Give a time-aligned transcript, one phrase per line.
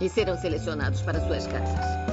[0.00, 2.05] e serão selecionados para suas casas.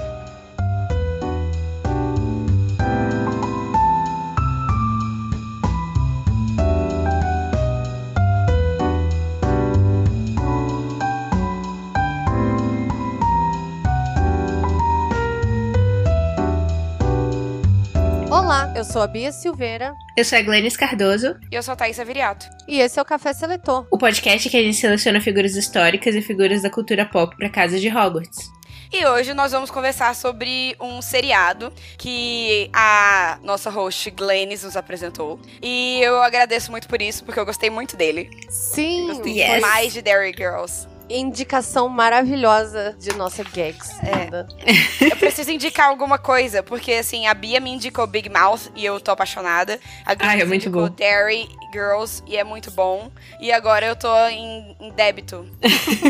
[18.83, 19.95] Eu sou a Bia Silveira.
[20.17, 21.37] Eu sou a Glennis Cardoso.
[21.49, 22.45] E eu sou a Thaisa Viriato.
[22.67, 23.87] E esse é o Café Seletor.
[23.89, 27.79] O podcast que a gente seleciona figuras históricas e figuras da cultura pop para casa
[27.79, 28.51] de Hogwarts.
[28.91, 35.39] E hoje nós vamos conversar sobre um seriado que a nossa host Glennis nos apresentou.
[35.61, 38.29] E eu agradeço muito por isso, porque eu gostei muito dele.
[38.49, 39.61] Sim, gostei yes.
[39.61, 43.91] mais de Derry Girls indicação maravilhosa de nossa gags.
[44.01, 45.07] É.
[45.11, 48.99] eu preciso indicar alguma coisa, porque assim, a Bia me indicou Big Mouth e eu
[48.99, 49.79] tô apaixonada.
[50.05, 50.89] A ah, é muito bom.
[50.89, 53.11] Derry Girls e é muito bom.
[53.39, 55.47] E agora eu tô em, em débito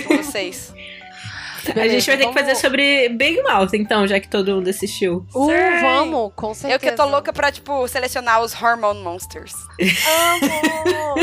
[0.08, 0.74] com vocês.
[1.66, 2.36] Beleza, a gente vai ter vamos...
[2.36, 5.26] que fazer sobre Big Mouth, então, já que todo mundo assistiu.
[5.34, 5.48] Uh,
[5.82, 6.74] vamos, com certeza.
[6.74, 9.54] Eu que tô louca pra, tipo, selecionar os Hormone Monsters.
[10.42, 11.16] Amo!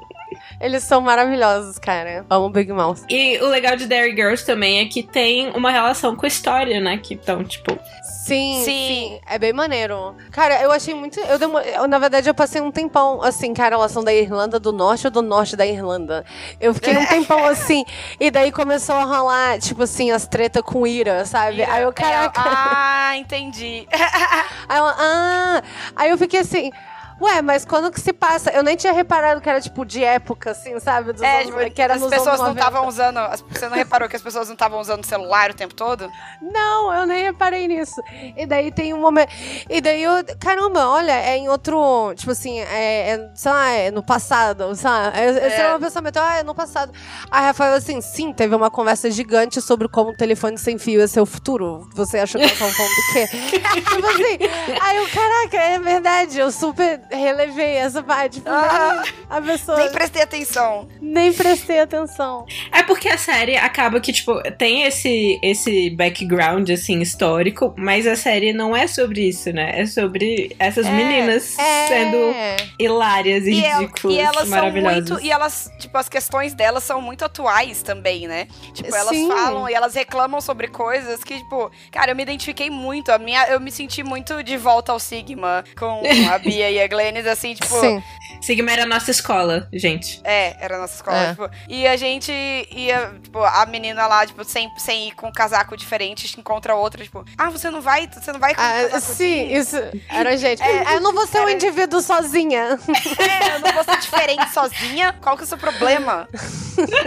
[0.60, 2.24] Eles são maravilhosos, cara.
[2.30, 3.00] Amo Big Mouth.
[3.08, 6.80] E o legal de Dairy Girls também é que tem uma relação com a história,
[6.80, 6.98] né?
[6.98, 7.78] Que então, tipo.
[8.24, 10.16] Sim, sim, sim, É bem maneiro.
[10.30, 11.20] Cara, eu achei muito.
[11.20, 11.58] Eu, demo...
[11.58, 15.06] eu, na verdade, eu passei um tempão assim, com a relação da Irlanda do Norte
[15.06, 16.24] ou do Norte da Irlanda.
[16.58, 17.84] Eu fiquei um tempão assim.
[18.18, 21.58] E daí começou a rolar, tipo assim, as tretas com Ira, sabe?
[21.58, 21.72] Ira.
[21.72, 22.40] Aí eu, caraca.
[22.40, 23.86] É, ah, entendi.
[24.68, 25.62] aí, eu, ah.
[25.94, 26.70] Aí eu fiquei assim.
[27.20, 28.50] Ué, mas quando que se passa?
[28.50, 31.12] Eu nem tinha reparado que era tipo de época, assim, sabe?
[31.12, 33.20] Dos é, anos, que era as pessoas não estavam usando.
[33.50, 36.10] Você não reparou que as pessoas não estavam usando celular o tempo todo?
[36.42, 38.02] Não, eu nem reparei nisso.
[38.36, 39.30] E daí tem um momento.
[39.70, 40.12] E daí eu.
[40.40, 42.12] Caramba, olha, é em outro.
[42.16, 45.16] Tipo assim, é, é sei lá, é no passado, sabe?
[45.16, 45.46] É, é.
[45.46, 46.92] Esse é um pensamento, ah, é no passado.
[47.30, 51.08] A Rafael, assim, sim, teve uma conversa gigante sobre como o telefone sem fio ia
[51.08, 51.88] ser o futuro.
[51.94, 53.26] Você achou que eu tava falando do quê?
[53.94, 54.80] tipo assim.
[54.80, 58.42] Aí eu, caraca, é verdade, eu super relevei essa parte.
[58.46, 59.78] Ah, a pessoa.
[59.78, 60.88] Nem prestei atenção.
[61.00, 62.46] Nem prestei atenção.
[62.72, 68.16] É porque a série acaba que, tipo, tem esse, esse background, assim, histórico, mas a
[68.16, 69.80] série não é sobre isso, né?
[69.80, 71.86] É sobre essas é, meninas é.
[71.86, 72.34] sendo
[72.78, 74.16] hilárias e, e ridículas.
[74.16, 75.08] e elas maravilhosas.
[75.08, 75.26] são muito.
[75.26, 78.46] E elas, tipo, as questões delas são muito atuais também, né?
[78.72, 79.28] Tipo, elas Sim.
[79.28, 83.10] falam e elas reclamam sobre coisas que, tipo, cara, eu me identifiquei muito.
[83.10, 86.84] A minha, eu me senti muito de volta ao Sigma com a Bia e a
[86.94, 87.78] Glennis, assim, tipo.
[87.80, 88.02] Sim.
[88.44, 90.20] Sigma era a nossa escola, gente.
[90.22, 91.16] É, era a nossa escola.
[91.16, 91.28] É.
[91.30, 95.32] Tipo, e a gente ia, tipo, a menina lá, tipo, sem, sem ir com um
[95.32, 99.00] casaco diferente, encontra outra, tipo, ah, você não vai, você não vai com ah, um
[99.00, 99.54] Sim, assim?
[99.54, 99.76] isso
[100.10, 100.62] era a gente.
[100.62, 101.46] É, ah, eu não vou ser era...
[101.46, 102.78] um indivíduo sozinha.
[103.24, 105.14] É, eu não vou ser diferente sozinha.
[105.20, 106.28] Qual que é o seu problema?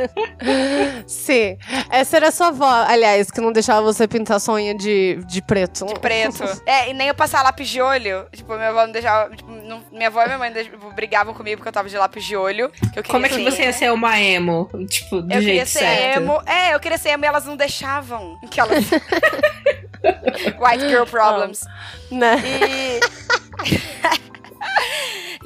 [1.06, 1.58] sim.
[1.90, 5.42] Essa era a sua avó, aliás, que não deixava você pintar sua unha de, de
[5.42, 5.86] preto.
[5.86, 6.44] De preto.
[6.66, 8.25] é, e nem eu passar lápis de olho.
[8.31, 9.36] Tipo, minha avó não deixava.
[9.36, 12.24] Tipo, não, minha avó e minha mãe tipo, brigavam comigo porque eu tava de lápis
[12.24, 12.72] de olho.
[13.07, 14.69] Como é que você ia ser uma emo?
[14.88, 15.86] Tipo, do eu jeito certo.
[15.86, 16.42] Eu queria ser emo.
[16.46, 18.40] É, eu queria ser emo e elas não deixavam.
[18.50, 18.86] Que elas...
[20.60, 21.62] White girl problems.
[22.12, 22.19] Não.
[22.19, 22.42] Né?
[22.44, 23.00] E...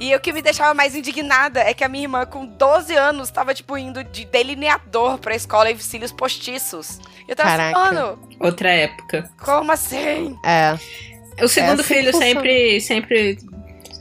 [0.01, 3.29] E o que me deixava mais indignada é que a minha irmã, com 12 anos,
[3.29, 6.99] tava, tipo, indo de delineador pra escola e cílios postiços.
[7.27, 7.79] E eu tava assim, Caraca.
[7.79, 8.29] assim, mano.
[8.39, 9.29] Outra época.
[9.43, 10.35] Como assim?
[10.43, 10.75] É.
[11.43, 13.37] O segundo é assim filho sempre, sempre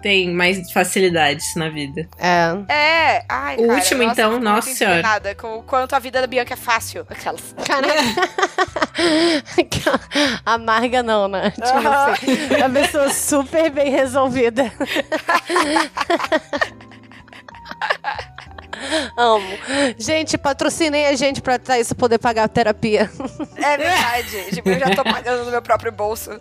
[0.00, 2.08] tem mais facilidades na vida.
[2.18, 2.72] É.
[2.72, 3.24] É.
[3.28, 5.02] Ai, o cara, último, nossa, então, nossa senhora.
[5.02, 7.06] Nada, com o quanto a vida da Bianca é fácil.
[7.08, 7.54] Aquelas.
[10.44, 11.50] Amarga não, né?
[11.50, 12.12] Tipo uh -huh.
[12.12, 14.70] assim, a pessoa super bem resolvida.
[19.16, 19.46] Amo.
[19.98, 23.10] Gente, patrocinem a gente pra isso poder pagar a terapia.
[23.56, 24.54] É verdade.
[24.54, 26.30] tipo, eu já tô pagando no meu próprio bolso.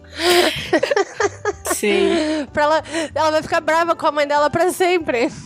[1.73, 2.47] Sim.
[2.53, 2.83] pra ela,
[3.13, 5.29] ela vai ficar brava com a mãe dela pra sempre.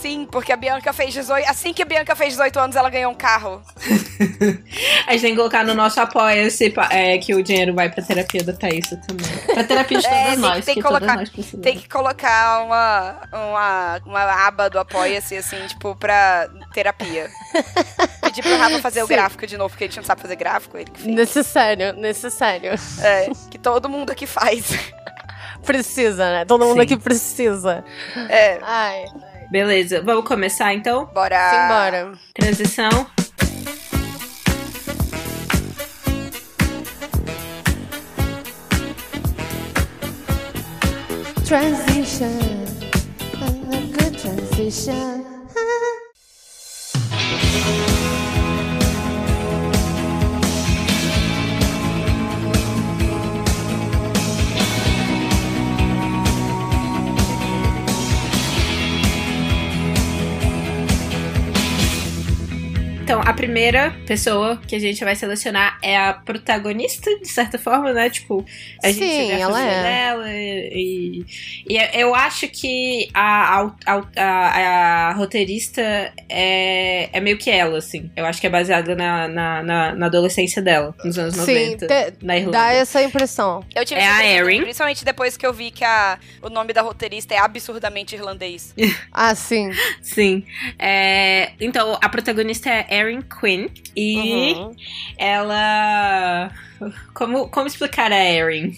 [0.00, 1.46] Sim, porque a Bianca fez 18.
[1.48, 3.60] Assim que a Bianca fez 18 anos, ela ganhou um carro.
[5.06, 8.42] a gente tem que colocar no nosso apoia-se é, que o dinheiro vai pra terapia
[8.42, 9.26] da Thaís também.
[9.52, 10.64] Pra terapia de todas é, nós.
[10.64, 11.18] Tem que, colocar,
[11.62, 17.28] tem que colocar uma, uma, uma aba do apoia-se, assim, tipo, pra terapia.
[18.22, 19.04] Pedir pro Rafa fazer Sim.
[19.04, 20.78] o gráfico de novo, porque ele não sabe fazer gráfico.
[20.78, 22.72] Ele necessário, necessário.
[23.02, 24.70] É, que todo mundo aqui faz.
[25.64, 26.44] Precisa, né?
[26.44, 26.82] Todo mundo Sim.
[26.82, 27.84] aqui precisa.
[28.28, 28.58] É.
[28.62, 29.04] Ai.
[29.50, 31.06] Beleza, vamos começar então?
[31.06, 31.50] Bora!
[31.50, 32.12] Simbora.
[32.34, 33.06] Transição.
[41.44, 42.38] Transition.
[43.40, 45.24] A good transition.
[63.10, 67.92] Então, a primeira pessoa que a gente vai selecionar é a protagonista, de certa forma,
[67.92, 68.08] né?
[68.08, 68.46] Tipo,
[68.84, 69.82] a Sim, gente vê a ela é.
[69.82, 71.26] dela e,
[71.68, 75.82] e eu acho que a, a, a, a, roteirista
[76.28, 78.12] é, é meio que ela, assim.
[78.14, 81.86] Eu acho que é baseada na, na, na, na adolescência dela, nos anos Sim, 90,
[81.88, 82.58] te, na Irlanda.
[82.58, 83.64] Dá essa impressão.
[83.74, 84.62] Eu tive é a Erin.
[84.62, 88.72] Principalmente depois que eu vi que a, o nome da roteirista é absurdamente irlandês.
[89.10, 89.68] ah, sim.
[90.00, 90.44] Sim.
[90.78, 93.68] É, então, a protagonista é Erin Quinn.
[93.96, 94.76] E uhum.
[95.18, 96.50] ela.
[97.14, 98.76] Como, como explicar a Erin?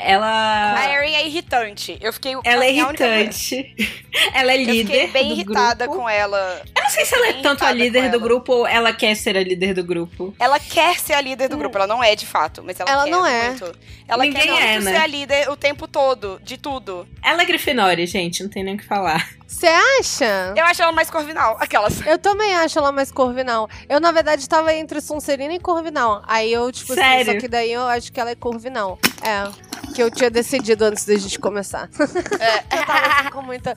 [0.00, 0.78] Ela.
[0.78, 1.98] A Erin é irritante.
[2.00, 2.34] Eu fiquei.
[2.44, 3.74] Ela é irritante.
[4.32, 5.06] ela é líder.
[5.06, 6.02] Eu bem irritada grupo.
[6.02, 6.62] com ela.
[6.76, 9.36] Eu não sei se ela é tanto a líder do grupo ou ela quer ser
[9.36, 10.34] a líder do grupo.
[10.38, 11.58] Ela quer ser a líder do hum.
[11.58, 11.76] grupo.
[11.78, 13.48] Ela não é de fato, mas ela, ela quer não é.
[13.48, 13.78] muito.
[14.06, 14.92] Ela Ninguém quer muito é, né?
[14.92, 17.06] ser a líder o tempo todo, de tudo.
[17.22, 18.42] Ela é Grifinória, gente.
[18.42, 19.28] Não tem nem o que falar.
[19.46, 20.54] Você acha?
[20.56, 22.06] Eu acho ela mais Corvinal, aquelas.
[22.06, 23.68] Eu também acho ela mais Corvinal.
[23.88, 26.22] Eu, na verdade, tava entre Sonserina e Corvinal.
[26.26, 27.22] Aí eu, tipo Sério?
[27.22, 28.98] assim, só que daí eu acho que ela é Corvinal.
[29.22, 29.67] É.
[29.98, 31.90] Que eu tinha decidido antes da gente começar.
[32.38, 32.58] É.
[32.78, 33.76] eu tava assim, com muita,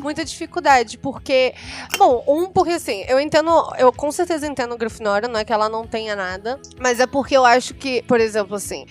[0.00, 1.54] muita dificuldade, porque.
[1.98, 3.50] Bom, um, porque assim, eu entendo.
[3.76, 6.58] Eu com certeza entendo Grifinória, não é que ela não tenha nada.
[6.80, 8.86] Mas é porque eu acho que, por exemplo, assim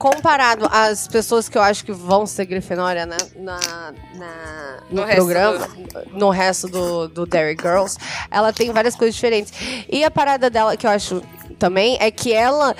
[0.00, 3.18] comparado às pessoas que eu acho que vão ser Grifinória, né?
[3.36, 6.18] Na, na no, no programa, do...
[6.18, 7.98] no resto do, do Dairy Girls,
[8.30, 9.52] ela tem várias coisas diferentes.
[9.86, 11.22] E a parada dela que eu acho
[11.58, 12.74] também é que ela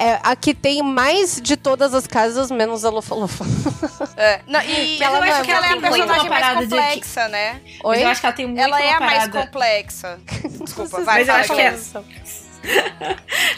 [0.00, 3.44] é a que tem mais de todas as casas, menos a Lufa Lufa.
[4.16, 4.40] É.
[4.46, 7.60] Não, e ela eu acho é que ela é a personagem mais complexa, né?
[7.82, 7.96] Oi?
[7.96, 10.18] Mas eu acho que ela tem muito Ela é a mais complexa.
[10.62, 12.43] Desculpa, vai, Mas eu acho que é...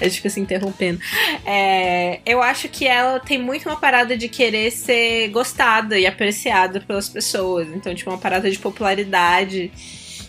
[0.01, 1.01] a gente fica se interrompendo.
[1.45, 6.81] É, eu acho que ela tem muito uma parada de querer ser gostada e apreciada
[6.81, 7.69] pelas pessoas.
[7.69, 9.71] Então, tipo, uma parada de popularidade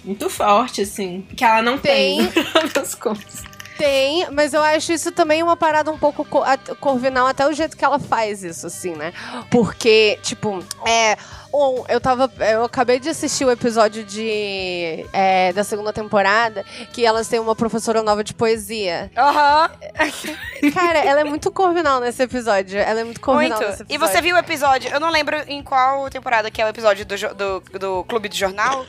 [0.03, 1.25] muito forte, assim.
[1.35, 2.43] Que ela não tem, tem
[2.75, 3.56] nas coisas.
[3.77, 6.25] Tem, mas eu acho isso também uma parada um pouco
[6.79, 9.13] corvinal, até o jeito que ela faz isso, assim, né?
[9.51, 11.17] Porque, tipo, é.
[11.53, 12.29] Um, eu tava.
[12.39, 15.05] Eu acabei de assistir o episódio de.
[15.13, 19.09] É, da segunda temporada, que elas têm uma professora nova de poesia.
[19.15, 19.69] Aham.
[20.61, 20.71] Uhum.
[20.73, 22.77] Cara, ela é muito corvinal nesse episódio.
[22.77, 23.69] Ela é muito corvinal muito.
[23.69, 23.95] nesse episódio.
[23.95, 24.91] E você viu o episódio?
[24.91, 28.37] Eu não lembro em qual temporada que é o episódio do, do, do Clube de
[28.37, 28.85] Jornal.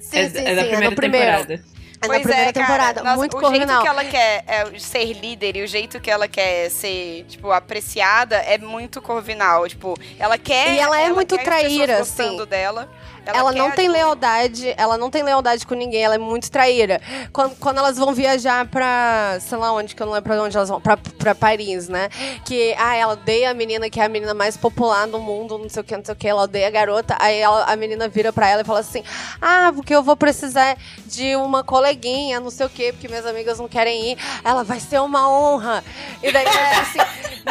[0.00, 1.71] Sim, é, sim, é da sim, primeira é no primeiro.
[2.02, 2.06] Temporada.
[2.06, 3.68] É pois na primeira é, cara, temporada, nossa, muito o corvinal.
[3.68, 7.50] jeito que ela quer é, ser líder e o jeito que ela quer ser, tipo,
[7.50, 9.68] apreciada é muito corvinal.
[9.68, 10.74] Tipo, ela quer.
[10.74, 12.44] E ela é muito quer traíra, assim.
[12.46, 12.88] dela.
[13.24, 17.00] Ela, ela não tem lealdade, ela não tem lealdade com ninguém, ela é muito traíra.
[17.32, 20.56] Quando, quando elas vão viajar pra, sei lá onde, que eu não lembro pra onde
[20.56, 22.08] elas vão, pra, pra Paris, né?
[22.44, 25.68] Que, ah, ela odeia a menina que é a menina mais popular do mundo, não
[25.68, 27.16] sei o que, não sei o que, ela odeia a garota.
[27.20, 29.04] Aí ela, a menina vira pra ela e fala assim:
[29.40, 30.76] Ah, porque eu vou precisar
[31.06, 34.18] de uma coleguinha, não sei o que, porque minhas amigas não querem ir.
[34.44, 35.84] Ela vai ser uma honra.
[36.22, 36.98] E daí, assim,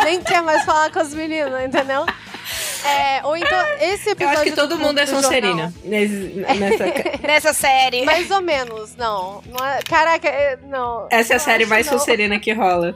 [0.03, 2.05] nem quer mais falar com as meninas, entendeu?
[2.85, 4.35] É, ou então, esse episódio.
[4.35, 6.85] Eu acho que todo do, mundo é do Sonserina nessa,
[7.25, 8.03] nessa série.
[8.05, 9.41] Mais ou menos, não.
[9.45, 11.07] não é, caraca, é, não.
[11.09, 11.97] Essa é a série mais não.
[11.97, 12.95] Sonserina que rola.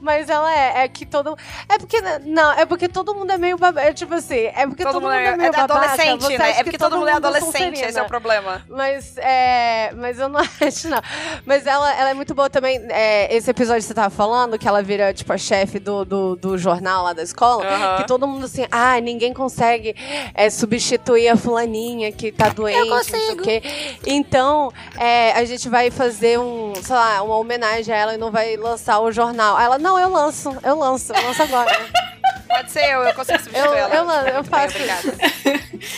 [0.00, 1.36] Mas ela é, é que todo
[1.68, 2.00] É porque.
[2.24, 3.88] Não, é porque todo mundo é meio babaca.
[3.88, 5.74] É tipo assim, é porque todo, todo mundo é, meio é babaca.
[5.88, 6.50] adolescente, né?
[6.58, 7.88] É porque todo, mundo é adolescente, Sonserina.
[7.88, 8.62] esse é o problema.
[8.68, 9.92] Mas, é.
[9.94, 11.00] Mas eu não acho, não.
[11.46, 12.80] Mas ela, ela é muito boa também.
[12.90, 16.36] É, esse episódio que você tava falando, que ela vira, tipo, a chefe do, do,
[16.36, 17.96] do jornal lá da escola, Uhum.
[17.98, 19.94] que todo mundo assim, ah, ninguém ninguém consegue
[20.34, 23.62] é, substituir a fulaninha que tá doente, não sei o quê.
[24.06, 28.30] Então, é, a gente vai fazer um, sei lá, uma homenagem a ela e não
[28.30, 29.58] vai lançar o jornal.
[29.60, 31.70] Ela, não, eu lanço, eu lanço, eu lanço agora.
[32.52, 34.28] Pode ser eu, eu consigo substituir eu, ela.
[34.28, 34.76] Eu, eu faço.
[34.76, 35.14] Obrigada.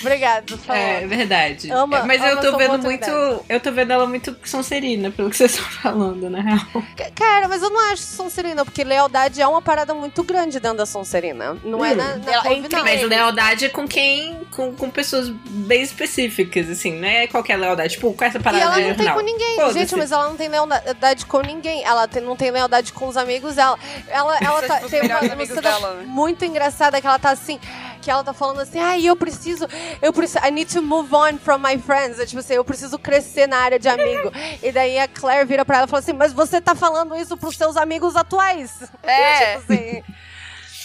[0.00, 1.70] Obrigado, É verdade.
[1.70, 3.10] Ama, Mas eu tô vendo muito.
[3.48, 6.84] Eu tô vendo ela muito Sonserina, pelo que vocês estão falando, na real.
[7.14, 10.86] Cara, mas eu não acho Sonserina, porque lealdade é uma parada muito grande dentro da
[10.86, 11.56] Sonserina.
[11.64, 11.84] Não hum.
[11.84, 12.44] é na, na ela,
[12.82, 14.44] Mas lealdade é com quem.
[14.54, 17.94] Com, com pessoas bem específicas, assim, não é qualquer lealdade.
[17.94, 19.72] Tipo, com essa parada e ela não tem com ninguém.
[19.72, 21.82] Gente, mas ela não tem lealdade com ninguém.
[21.84, 23.78] Ela tem, não tem lealdade com os amigos dela.
[24.08, 26.04] Ela, ela tá, tem uma, uma cena dela, né?
[26.06, 27.58] muito engraçada que ela tá assim
[28.04, 29.66] que ela tá falando assim, ai, ah, eu preciso,
[30.02, 32.18] eu preciso, I need to move on from my friends.
[32.18, 34.30] É, tipo assim, eu preciso crescer na área de amigo.
[34.62, 37.34] e daí a Claire vira pra ela e fala assim, mas você tá falando isso
[37.34, 38.82] pros seus amigos atuais.
[39.04, 39.58] É.
[39.58, 40.02] tipo assim.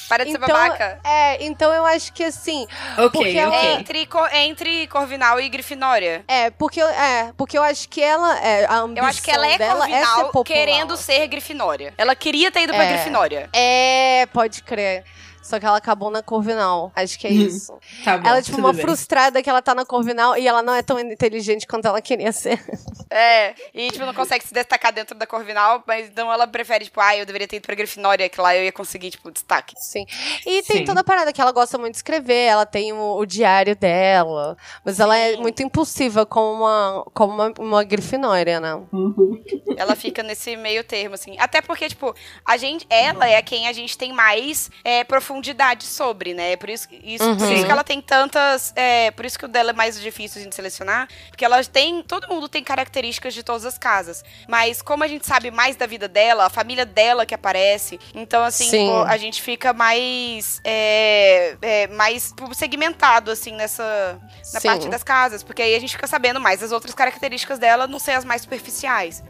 [0.09, 0.99] Para de então, ser babaca.
[1.03, 2.67] É, então eu acho que assim.
[2.97, 3.37] Ok, porque okay.
[3.37, 3.65] Ela...
[3.73, 6.23] Entre, entre Corvinal e Grifinória.
[6.27, 8.39] É, porque, é, porque eu acho que ela.
[8.39, 11.93] É, a ambição eu acho que ela é dela Corvinal é ser querendo ser Grifinória.
[11.97, 13.49] Ela queria ter ido pra é, Grifinória.
[13.53, 15.05] É, pode crer.
[15.49, 16.91] Só que ela acabou na Corvinal.
[16.95, 17.73] Acho que é isso.
[18.05, 18.83] tá bom, ela é tipo uma bem.
[18.83, 22.31] frustrada que ela tá na Corvinal e ela não é tão inteligente quanto ela queria
[22.31, 22.63] ser.
[23.11, 27.01] É, e tipo, não consegue se destacar dentro da Corvinal, mas então ela prefere, tipo,
[27.01, 29.73] ah, eu deveria ter ido pra Grifinória, que lá eu ia conseguir, tipo, destaque.
[29.79, 30.05] Sim.
[30.45, 30.85] E tem Sim.
[30.85, 34.55] toda a parada que ela gosta muito de escrever, ela tem o, o diário dela,
[34.85, 35.01] mas Sim.
[35.01, 38.75] ela é muito impulsiva como uma, como uma, uma Grifinória, né?
[38.93, 39.43] Uhum.
[39.75, 41.35] Ela fica nesse meio termo, assim.
[41.39, 42.13] Até porque, tipo,
[42.45, 45.38] a gente, ela é quem a gente tem mais é, profundidade
[45.85, 46.55] sobre, né?
[46.55, 47.37] Por isso, isso, uhum.
[47.37, 48.73] por isso que ela tem tantas.
[48.75, 51.07] É, por isso que o dela é mais difícil de selecionar.
[51.29, 52.03] Porque ela tem.
[52.03, 54.23] Todo mundo tem características de todas as casas.
[54.47, 58.43] Mas como a gente sabe mais da vida dela, a família dela que aparece, então,
[58.43, 60.61] assim, pô, a gente fica mais.
[60.63, 64.19] É, é, mais segmentado, assim, nessa.
[64.53, 64.67] Na Sim.
[64.67, 65.43] parte das casas.
[65.43, 68.41] Porque aí a gente fica sabendo mais as outras características dela, não ser as mais
[68.41, 69.23] superficiais.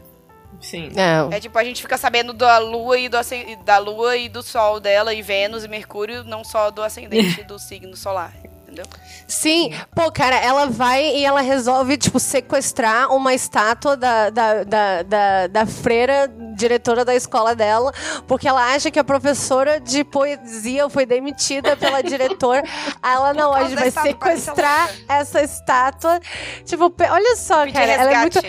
[0.60, 0.90] Sim.
[0.96, 1.36] É.
[1.36, 3.16] É tipo, a gente fica sabendo da lua e do
[3.64, 7.58] da lua e do sol dela, e Vênus e Mercúrio, não só do ascendente do
[7.58, 8.32] signo solar.
[8.70, 8.84] Entendeu?
[9.26, 15.02] Sim, pô, cara, ela vai e ela resolve, tipo, sequestrar uma estátua da, da, da,
[15.02, 17.92] da, da freira diretora da escola dela,
[18.28, 22.62] porque ela acha que a professora de poesia foi demitida pela diretora.
[23.02, 26.20] Aí ela, não, a gente vai sequestrar essa estátua.
[26.64, 28.40] Tipo, olha só, Pedir cara, ela é muito.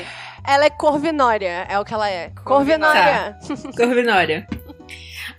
[0.46, 2.32] Ela é corvinória, é o que ela é.
[2.44, 3.38] Corvinória.
[3.78, 4.48] Corvinória.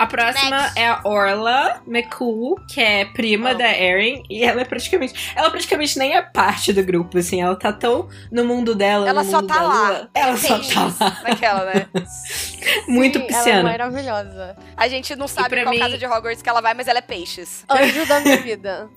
[0.02, 0.78] A próxima Next.
[0.80, 3.54] é a Orla McCool, que é prima Oh.
[3.54, 5.32] da Erin, e ela é praticamente.
[5.36, 7.40] Ela praticamente nem é parte do grupo, assim.
[7.42, 9.08] Ela tá tão no mundo dela.
[9.08, 9.88] Ela no só mundo tá da lá.
[9.88, 10.10] lua.
[10.14, 11.20] Ela só tá lá.
[11.22, 11.86] Naquela, né?
[12.88, 13.62] Muito Sim, Ela é pisciana.
[13.70, 14.56] maravilhosa.
[14.76, 16.98] A gente não sabe pra qual mim- casa de Hogwarts que ela vai, mas ela
[16.98, 17.64] é peixes.
[17.68, 18.88] Anjo da minha vida.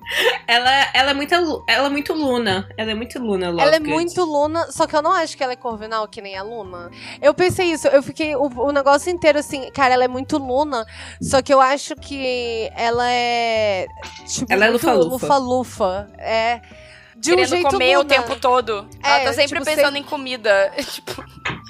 [0.47, 2.67] Ela, ela, é muito, lu- ela é muito Luna.
[2.77, 3.89] Ela é muito Luna, Ela é Lovegood.
[3.89, 6.91] muito Luna, só que eu não acho que ela é Corvinal, que nem a Luna.
[7.21, 10.85] Eu pensei isso, eu fiquei o, o negócio inteiro assim, cara, ela é muito Luna,
[11.21, 13.87] só que eu acho que ela é.
[14.27, 16.09] Tipo, Ela é lufa-lufa.
[16.17, 16.61] É.
[17.17, 17.99] De um Querendo jeito comer Luna.
[18.01, 18.87] o tempo todo.
[19.01, 20.71] ela É, tá sempre tipo, pensando sem- em comida.
[20.91, 21.23] tipo,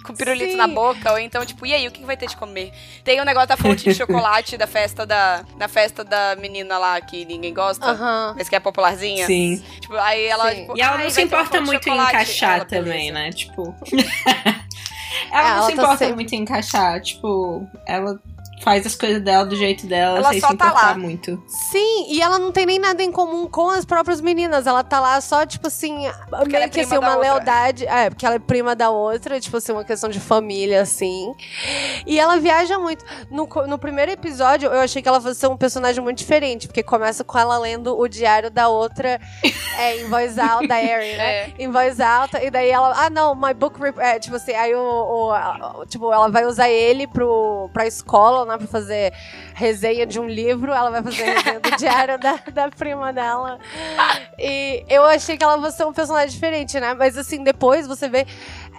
[0.04, 0.58] com pirulito Sim.
[0.58, 1.12] na boca.
[1.14, 2.74] Ou então, tipo, e aí, o que vai ter de comer?
[3.04, 7.00] Tem o negócio da fonte de chocolate da festa da, da festa da menina lá
[7.00, 7.86] que ninguém gosta.
[7.86, 8.34] Aham.
[8.36, 9.26] Mas que é popularzinha.
[9.28, 9.64] Sim.
[9.80, 10.62] Tipo, aí ela, Sim.
[10.62, 13.14] tipo, E ela "Ai, não se importa muito em chocolate." encaixar Ela, também, beleza.
[13.14, 13.32] né?
[13.32, 13.76] Tipo.
[15.32, 17.02] ela É, não ela se tá importa sempre- muito em encaixar.
[17.02, 18.20] Tipo, ela
[18.66, 20.96] faz as coisas dela do jeito dela, Ela sem só se tá lá.
[20.98, 21.40] muito.
[21.48, 24.66] Sim, e ela não tem nem nada em comum com as próprias meninas.
[24.66, 27.22] Ela tá lá só, tipo assim, meio ela é que assim, uma outra.
[27.22, 27.86] lealdade.
[27.86, 31.32] É, porque ela é prima da outra, tipo assim, uma questão de família, assim.
[32.08, 33.06] E ela viaja muito.
[33.30, 36.82] No, no primeiro episódio, eu achei que ela fosse ser um personagem muito diferente, porque
[36.82, 39.22] começa com ela lendo o diário da outra
[39.78, 41.24] é, em voz alta, da Erin, né?
[41.36, 41.54] É.
[41.60, 43.80] Em voz alta, e daí ela, ah, não, my book.
[43.80, 47.86] rep- É, tipo assim, aí o, o- a- tipo, ela vai usar ele pro, pra
[47.86, 49.14] escola, né, pra fazer
[49.54, 53.60] resenha de um livro, ela vai fazer resenha do diário da, da prima dela.
[54.38, 56.94] E eu achei que ela fosse ser um personagem diferente, né?
[56.94, 58.26] Mas assim, depois você vê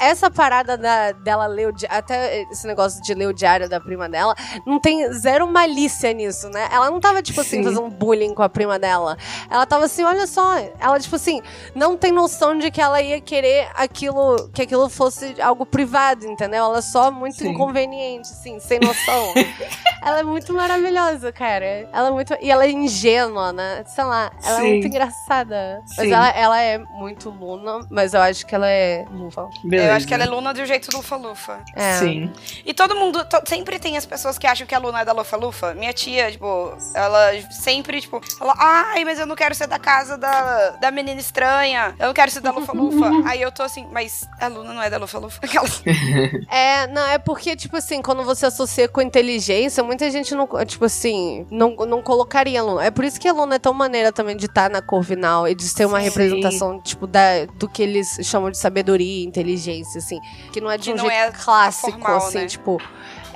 [0.01, 4.09] essa parada da, dela ler o até esse negócio de ler o diário da prima
[4.09, 4.35] dela,
[4.67, 6.69] não tem zero malícia nisso, né?
[6.73, 7.65] Ela não tava, tipo assim, Sim.
[7.65, 9.17] fazendo bullying com a prima dela.
[9.51, 11.41] Ela tava assim, olha só, ela, tipo assim,
[11.75, 16.65] não tem noção de que ela ia querer aquilo, que aquilo fosse algo privado, entendeu?
[16.65, 17.51] Ela é só muito Sim.
[17.51, 19.35] inconveniente, assim, sem noção.
[20.03, 21.89] ela é muito maravilhosa, cara.
[21.93, 22.37] Ela é muito.
[22.41, 23.85] E ela é ingênua, né?
[23.87, 24.67] Sei lá, ela Sim.
[24.67, 25.81] é muito engraçada.
[25.97, 29.49] Mas ela, ela é muito Luna, mas eu acho que ela é luva.
[29.73, 31.61] É, eu acho que ela é Luna do jeito do Lufa-Lufa.
[31.75, 31.99] É.
[31.99, 32.33] Sim.
[32.65, 35.13] E todo mundo, to, sempre tem as pessoas que acham que a Luna é da
[35.13, 35.75] Lufa-Lufa.
[35.75, 40.17] Minha tia, tipo, ela sempre, tipo, ela, ai, mas eu não quero ser da casa
[40.17, 43.11] da, da menina estranha, eu não quero ser da Lufa-Lufa.
[43.29, 45.41] Aí eu tô assim, mas a Luna não é da Lufa-Lufa.
[46.51, 50.85] é, não, é porque, tipo assim, quando você associa com inteligência, muita gente não, tipo
[50.85, 52.85] assim, não, não colocaria a Luna.
[52.85, 55.49] É por isso que a Luna é tão maneira também de estar tá na Corvinal
[55.49, 56.05] e de ser uma Sim.
[56.05, 60.21] representação, tipo, da, do que eles chamam de sabedoria, inteligência, assim.
[60.53, 62.47] Que não é de que um jeito é clássico, formal, assim, né?
[62.47, 62.81] tipo.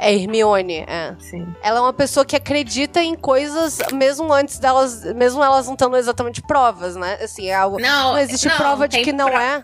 [0.03, 1.15] É Hermione, é.
[1.19, 1.47] Sim.
[1.63, 5.95] Ela é uma pessoa que acredita em coisas mesmo antes delas, mesmo elas não tendo
[5.95, 7.19] exatamente provas, né?
[7.23, 7.79] Assim, é algo.
[7.79, 9.63] Não, não existe não, prova de que não é.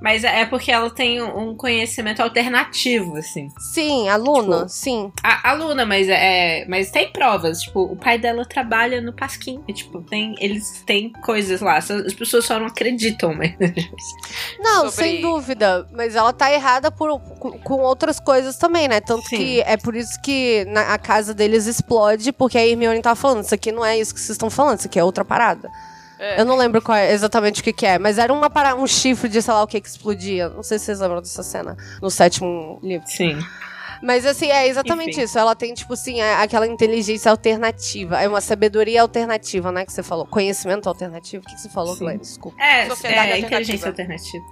[0.00, 3.48] Mas é porque ela tem um conhecimento alternativo, assim.
[3.58, 5.12] Sim, aluna, tipo, sim.
[5.22, 6.64] A, aluna, mas é.
[6.68, 7.62] Mas tem provas.
[7.62, 9.62] Tipo, o pai dela trabalha no Pasquim.
[9.66, 11.76] E, tipo, tem, eles têm coisas lá.
[11.76, 13.54] As pessoas só não acreditam, mas.
[14.60, 14.92] Não, Sobre...
[14.92, 15.86] sem dúvida.
[15.92, 19.00] Mas ela tá errada por, com outras coisas também, né?
[19.00, 19.36] Tanto sim.
[19.36, 23.44] que é por isso que na, a casa deles explode, porque a Hermione tá falando:
[23.44, 25.70] isso aqui não é isso que vocês estão falando, isso aqui é outra parada.
[26.18, 26.40] É.
[26.40, 28.86] Eu não lembro qual é, exatamente o que, que, é, mas era uma para um
[28.86, 30.48] chifre de sei lá o que que explodia.
[30.48, 33.06] Não sei se vocês lembram dessa cena no sétimo livro.
[33.06, 33.38] Sim.
[34.02, 35.22] Mas assim, é exatamente Enfim.
[35.22, 35.38] isso.
[35.38, 38.20] Ela tem, tipo assim, é aquela inteligência alternativa.
[38.20, 39.84] É uma sabedoria alternativa, né?
[39.84, 40.26] Que você falou.
[40.26, 41.42] Conhecimento alternativo.
[41.42, 42.18] O que, que você falou, Glenn?
[42.18, 42.62] Desculpa.
[42.62, 44.44] É, é inteligência alternativa.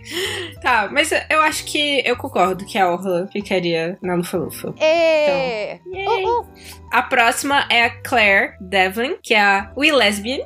[0.62, 4.74] tá, mas eu acho que eu concordo que a Orla ficaria na Lufa-Lufa.
[4.78, 5.78] É.
[5.86, 6.46] Então, uh, uh.
[6.90, 10.40] A próxima é a Claire Devlin, que é a We Lesbian.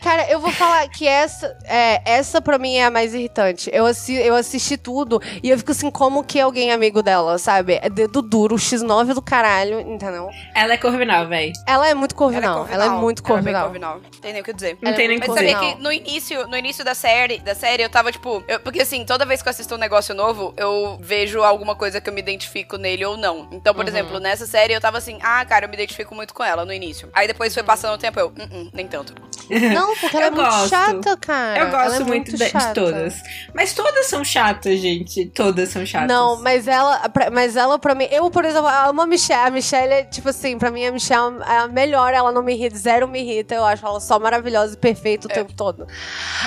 [0.00, 3.70] Cara, eu vou falar que essa, é, essa pra mim é a mais irritante.
[3.72, 7.36] Eu, assi eu assisti tudo e eu fico assim, como que alguém é amigo dela,
[7.38, 7.78] sabe?
[7.82, 10.30] É dedo duro, X9 do caralho, entendeu?
[10.54, 11.52] Ela é corvinal, véi.
[11.66, 12.66] Ela é muito corvinal.
[12.70, 13.52] Ela é, Ela é muito corvinal.
[13.52, 14.00] Ela é corvinal.
[14.22, 14.78] Tem nem o que dizer.
[14.80, 15.42] Não tem nem o que dizer.
[15.42, 18.42] Mas sabia que no início, no início da série, da série, eu tava tipo.
[18.48, 22.00] Eu, porque assim, toda vez que eu assisto um negócio novo, eu vejo alguma coisa
[22.00, 23.48] que eu me identifico nele ou não.
[23.52, 23.88] Então, por uhum.
[23.88, 26.72] exemplo, nessa série eu tava assim, ah, cara, eu me identifico muito com ela no
[26.72, 27.10] início.
[27.12, 29.14] Aí depois foi passando o tempo, eu, uh -uh, nem tanto.
[29.74, 31.58] Não, porque ela é muito chata, cara.
[31.58, 33.20] Eu gosto é muito, muito de, de, todas.
[33.52, 35.26] Mas todas são chatas, gente.
[35.26, 36.08] Todas são chatas.
[36.08, 38.06] Não, mas ela, pra, mas ela pra mim.
[38.10, 39.48] Eu, por exemplo, amo a Michelle.
[39.48, 42.14] A Michelle é, tipo assim, pra mim a Michelle é a melhor.
[42.14, 43.54] Ela não me irrita, zero me irrita.
[43.54, 45.34] Eu acho ela só maravilhosa e perfeita o é.
[45.34, 45.86] tempo todo.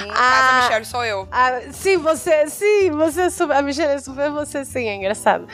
[0.01, 1.27] Em a, casa, a Michelle sou eu.
[1.29, 3.57] A, sim, você, sim, você é super.
[3.57, 5.45] A Michelle é super você, sim, é engraçado.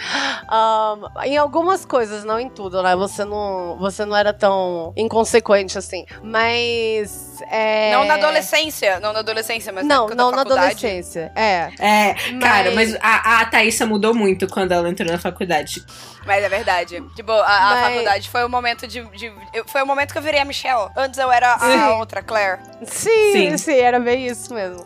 [0.51, 2.95] Um, em algumas coisas, não em tudo, né?
[2.95, 6.05] Você não, você não era tão inconsequente assim.
[6.21, 7.38] Mas.
[7.49, 7.91] É...
[7.91, 11.31] Não na adolescência, não na adolescência, mas não, na não na adolescência.
[11.35, 11.69] É.
[11.79, 12.39] É, mas...
[12.39, 15.83] cara, mas a, a Thaísa mudou muito quando ela entrou na faculdade.
[16.25, 17.03] Mas é verdade.
[17.15, 17.87] Tipo, a, a mas...
[17.87, 19.31] faculdade foi o momento de, de,
[19.67, 20.89] Foi o momento que eu virei a Michelle.
[20.95, 22.59] Antes eu era a, outra, Claire.
[22.83, 24.85] Sim, sim, sim, era bem isso mesmo.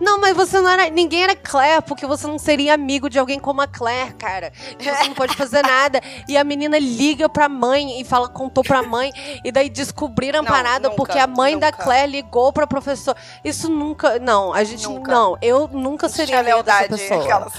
[0.00, 0.88] Não, mas você não era.
[0.90, 4.52] Ninguém era Claire, porque você não seria amigo de alguém como a Claire, cara.
[4.78, 6.00] Você não pode fazer nada.
[6.28, 9.10] E a menina liga pra mãe e fala, contou pra mãe.
[9.44, 11.70] E daí descobriram a não, parada nunca, porque a mãe nunca.
[11.70, 13.16] da Claire ligou pra professor.
[13.44, 14.18] Isso nunca.
[14.18, 14.84] Não, a gente.
[14.88, 15.10] Nunca.
[15.10, 17.24] Não, eu nunca seria amiga dessa pessoa.
[17.24, 17.52] Aquelas...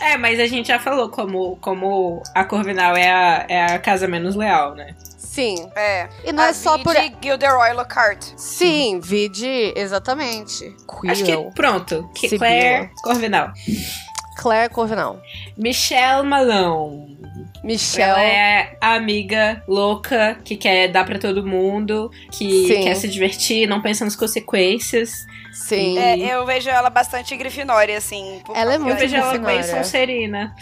[0.00, 4.08] É, mas a gente já falou como, como a Corvinal é a, é a casa
[4.08, 4.94] menos leal, né?
[5.34, 5.68] Sim.
[5.74, 6.08] É.
[6.24, 6.94] E não a é só por.
[7.20, 8.22] Gilderoy Lockhart.
[8.36, 10.72] Sim, vide, exatamente.
[10.86, 11.12] Queer.
[11.12, 12.08] Acho que pronto.
[12.14, 13.52] Que Claire Corvinal.
[14.36, 15.20] Claire Corvinal.
[15.56, 17.18] Michelle Malone.
[17.64, 18.10] Michelle.
[18.10, 22.84] Ela é a amiga louca que quer dar para todo mundo, que Sim.
[22.84, 25.26] quer se divertir, não pensa nas consequências.
[25.52, 25.98] Sim.
[25.98, 28.40] É, eu vejo ela bastante grifinória, assim.
[28.54, 30.54] Ela é muito Eu vejo ela bem Sonserina.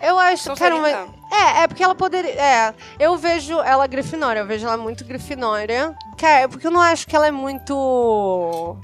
[0.00, 1.21] Eu acho, cara, uma...
[1.32, 2.30] É, é porque ela poderia.
[2.30, 5.96] É, eu vejo ela Grifinória, eu vejo ela muito Grifinória.
[6.18, 8.76] Cara, é porque eu não acho que ela é muito.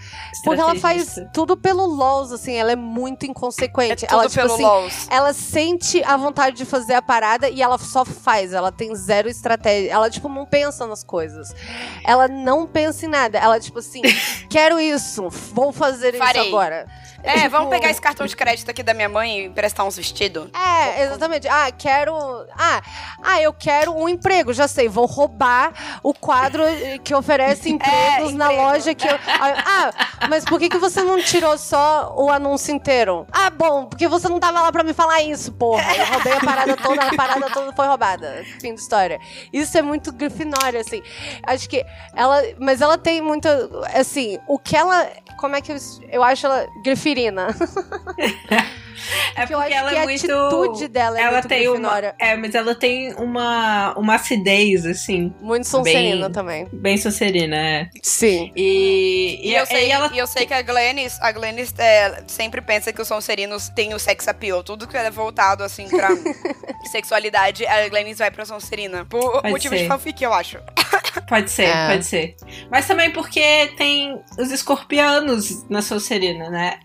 [0.42, 4.06] Porque ela faz tudo pelo LOLs, assim, ela é muito inconsequente.
[4.06, 5.06] É tudo ela, tipo pelo assim, LOLs.
[5.10, 8.54] ela sente a vontade de fazer a parada e ela só faz.
[8.54, 9.92] Ela tem zero estratégia.
[9.92, 11.54] Ela, tipo, não pensa nas coisas.
[12.02, 13.38] Ela não pensa em nada.
[13.38, 14.00] Ela, tipo assim,
[14.48, 16.42] quero isso, vou fazer Farei.
[16.42, 16.86] isso agora.
[17.22, 20.48] É, vamos pegar esse cartão de crédito aqui da minha mãe e emprestar uns vestidos.
[20.54, 21.46] É, exatamente.
[21.48, 22.37] Ah, quero.
[22.56, 22.82] Ah,
[23.22, 24.88] ah, eu quero um emprego, já sei.
[24.88, 25.72] Vou roubar
[26.02, 26.62] o quadro
[27.02, 28.62] que oferece empregos é, na emprego.
[28.62, 29.18] loja que eu.
[29.70, 29.90] Ah,
[30.28, 33.26] mas por que, que você não tirou só o anúncio inteiro?
[33.30, 35.94] Ah, bom, porque você não tava lá pra me falar isso, porra.
[35.96, 38.44] Eu roubei a parada toda, a parada toda foi roubada.
[38.60, 39.20] Fim de história.
[39.52, 41.02] Isso é muito grifinória, assim.
[41.42, 42.42] Acho que ela.
[42.58, 43.68] Mas ela tem muita.
[43.94, 45.08] Assim, o que ela.
[45.38, 45.76] Como é que eu.
[46.10, 47.48] Eu acho ela grifirina.
[49.36, 50.32] É Porque porque ela é a muito.
[50.32, 51.74] atitude dela é ela muito tem uma.
[51.76, 52.14] Grifinória.
[52.18, 55.32] É, mas ela tem uma, uma acidez, assim.
[55.40, 56.68] Muito Sonserina Bem- também.
[56.72, 57.88] Bem Sonserina, é.
[58.02, 58.52] Sim.
[58.56, 62.22] E, E eu, sei, e ela e eu sei que a Glennis, a Glennis é,
[62.26, 64.64] sempre pensa que os Sonserinos têm o sex appeal.
[64.64, 66.08] Tudo que é voltado, assim, pra
[66.90, 69.04] sexualidade, a Glennis vai pra Sonserina.
[69.04, 69.82] Por Pode motivo ser.
[69.82, 70.58] de fanfic, eu acho.
[71.28, 71.88] Pode ser, É.
[71.90, 72.36] pode ser.
[72.70, 76.78] Mas também porque tem os escorpianos na Sonserina, né?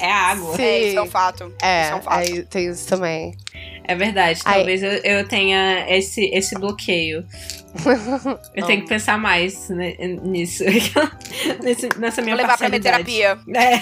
[0.00, 0.56] é água.
[0.56, 0.62] Sim.
[0.62, 1.47] É, isso é um fato.
[1.62, 2.18] É, isso é um fato.
[2.18, 3.34] aí tem isso também.
[3.84, 4.40] É verdade.
[4.44, 4.56] Ai.
[4.56, 7.24] Talvez eu, eu tenha esse, esse bloqueio.
[8.54, 10.64] Eu tenho que pensar mais né, nisso.
[11.62, 13.38] Nesse- nessa minha Vou levar pra minha terapia.
[13.54, 13.80] É.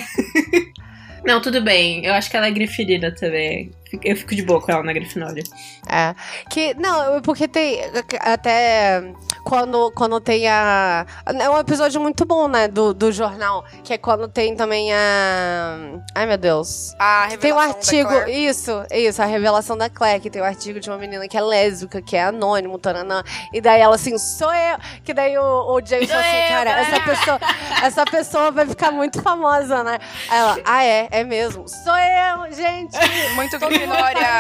[1.24, 2.04] Não, tudo bem.
[2.04, 3.70] Eu acho que ela é griferina também.
[4.02, 5.42] Eu fico de boa com ela na Grifinória.
[5.88, 6.14] É.
[6.50, 7.80] Que, não, porque tem.
[8.20, 9.02] Até
[9.44, 11.06] quando, quando tem a.
[11.24, 12.66] É um episódio muito bom, né?
[12.66, 13.64] Do, do jornal.
[13.84, 15.78] Que é quando tem também a.
[16.16, 16.94] Ai, meu Deus.
[16.98, 18.46] A Tem um revelação da artigo, Claire.
[18.46, 21.40] isso, isso, a revelação da Claire, que tem um artigo de uma menina que é
[21.40, 23.22] lésbica, que é anônimo, taranã,
[23.52, 26.80] e daí ela assim, sou eu, que daí o, o James fala assim, cara, galera."
[26.80, 27.40] essa pessoa,
[27.82, 29.98] essa pessoa vai ficar muito famosa, né?
[30.28, 32.96] Aí ela, ah é, é mesmo, sou eu, gente,
[33.36, 33.75] Muito todo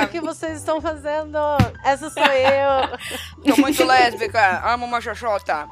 [0.04, 1.38] o que vocês estão fazendo,
[1.84, 3.54] essa sou eu.
[3.54, 4.62] Tô muito lésbica.
[4.64, 5.68] Amo uma xoxota.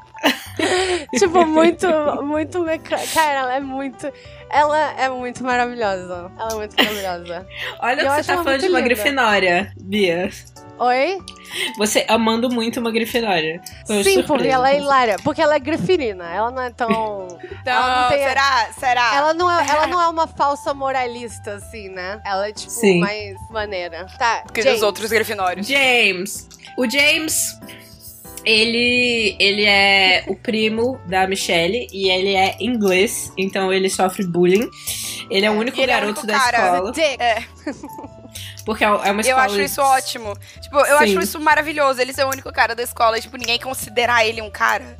[1.17, 1.87] tipo, muito,
[2.23, 2.97] muito, meca...
[3.13, 4.11] cara, ela é muito,
[4.49, 7.47] ela é muito maravilhosa, ela é muito maravilhosa.
[7.79, 8.81] Olha Eu que você tá falando de uma linda.
[8.81, 10.29] Grifinória, Bia.
[10.77, 11.17] Oi?
[11.77, 13.61] Você amando muito uma Grifinória.
[13.87, 15.15] Tô Sim, porque ela é hilária.
[15.23, 16.25] Porque ela é grifinina.
[16.29, 17.27] Ela não é tão.
[17.65, 18.69] Ela não tem- será?
[18.77, 19.15] Será?
[19.15, 22.21] Ela não, é, ela não é uma falsa moralista, assim, né?
[22.25, 22.99] Ela é, tipo, Sim.
[22.99, 24.05] mais maneira.
[24.19, 24.79] Tá, Que James.
[24.79, 25.65] dos outros Grifinórios.
[25.65, 26.47] James.
[26.77, 27.57] O James,
[28.45, 34.69] ele, ele é o primo da Michelle e ele é inglês, então ele sofre bullying.
[35.31, 36.73] Ele é o único E ele é o garoto único da cara.
[36.73, 36.91] escola.
[36.91, 37.17] Dick.
[37.21, 37.43] É,
[38.65, 39.43] Porque é uma eu escola.
[39.43, 40.35] acho isso ótimo.
[40.59, 41.03] Tipo, eu Sim.
[41.03, 42.01] acho isso maravilhoso.
[42.01, 44.97] Ele ser o único cara da escola e, tipo, ninguém considerar ele um cara.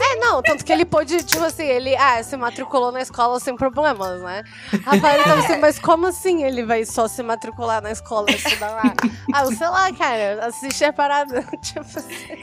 [0.00, 3.56] É, não, tanto que ele pôde, tipo assim, ele ah, se matriculou na escola sem
[3.56, 4.42] problemas, né?
[4.84, 8.70] Rafael tava assim, mas como assim ele vai só se matricular na escola e estudar
[8.70, 8.94] lá?
[9.32, 11.42] Ah, eu sei lá, cara, assiste a parada.
[11.62, 12.36] tipo assim.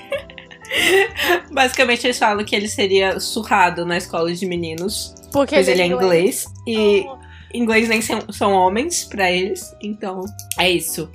[1.51, 5.13] Basicamente, eles falam que ele seria surrado na escola de meninos.
[5.31, 6.45] Porque Pois ele é inglês.
[6.65, 7.22] E Oh,
[7.53, 9.75] inglês nem são, são homens pra eles.
[9.81, 10.21] Então,
[10.57, 11.09] é isso.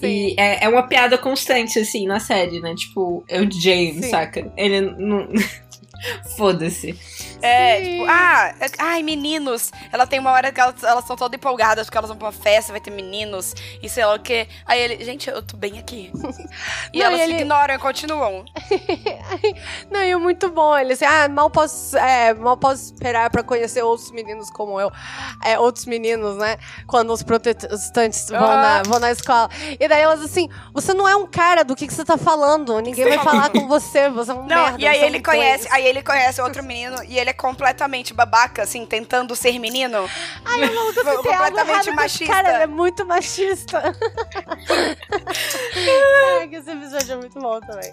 [0.00, 0.06] sim.
[0.06, 2.74] E é, é uma piada constante, assim, na série, né?
[2.74, 4.10] Tipo, é o James, Sim.
[4.10, 4.52] saca?
[4.56, 5.28] Ele não.
[6.36, 6.98] Foda-se.
[7.42, 7.90] É, Sim.
[7.98, 9.70] tipo, ah, é- ai, meninos.
[9.92, 12.32] Ela tem uma hora que elas, elas são todas empolgadas porque elas vão pra uma
[12.32, 14.48] festa, vai ter meninos e sei lá o quê.
[14.66, 16.10] Aí ele, gente, eu tô bem aqui.
[16.92, 18.44] E Não, elas e ele- ignoram e continuam.
[19.90, 20.76] Não, e é muito bom.
[20.78, 24.90] Ele assim, ah, mal posso, é, mal posso esperar pra conhecer outros meninos como eu.
[25.44, 26.56] É, outros meninos, né?
[26.86, 28.56] Quando os protestantes vão, Ah.
[28.56, 29.48] na, vão na escola.
[29.78, 32.78] E daí elas assim, você não é um cara, do que, que você tá falando?
[32.80, 34.80] Ninguém vai falar com você, você é um Não, merda.
[34.80, 38.12] e aí é ele conhece, inglês." aí ele conhece outro menino e ele é completamente
[38.14, 40.08] babaca, assim, tentando ser menino.
[40.44, 42.32] Ai, eu não tem algo completamente machista.
[42.32, 43.82] Cara, ele é muito machista.
[46.40, 47.90] Ai, que esse episódio é muito bom também.